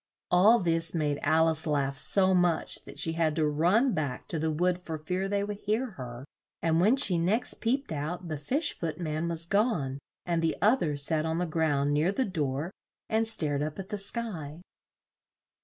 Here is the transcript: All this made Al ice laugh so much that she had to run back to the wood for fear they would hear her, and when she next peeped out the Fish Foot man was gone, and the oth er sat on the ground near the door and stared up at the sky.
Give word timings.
All 0.31 0.57
this 0.57 0.95
made 0.95 1.19
Al 1.21 1.47
ice 1.47 1.67
laugh 1.67 1.95
so 1.95 2.33
much 2.33 2.85
that 2.85 2.97
she 2.97 3.13
had 3.13 3.35
to 3.35 3.45
run 3.45 3.93
back 3.93 4.27
to 4.29 4.39
the 4.39 4.49
wood 4.49 4.79
for 4.81 4.97
fear 4.97 5.27
they 5.27 5.43
would 5.43 5.59
hear 5.59 5.91
her, 5.91 6.25
and 6.59 6.81
when 6.81 6.95
she 6.95 7.19
next 7.19 7.61
peeped 7.61 7.91
out 7.91 8.27
the 8.27 8.35
Fish 8.37 8.73
Foot 8.73 8.99
man 8.99 9.27
was 9.27 9.45
gone, 9.45 9.99
and 10.25 10.41
the 10.41 10.57
oth 10.59 10.81
er 10.81 10.97
sat 10.97 11.23
on 11.23 11.37
the 11.37 11.45
ground 11.45 11.93
near 11.93 12.11
the 12.11 12.25
door 12.25 12.71
and 13.09 13.27
stared 13.27 13.61
up 13.61 13.77
at 13.77 13.89
the 13.89 13.97
sky. 13.99 14.61